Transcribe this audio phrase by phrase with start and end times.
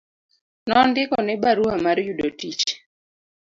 [0.69, 2.65] Nondikone barua mar yudo tich